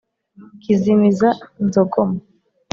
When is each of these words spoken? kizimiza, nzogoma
kizimiza, 0.61 1.29
nzogoma 1.65 2.17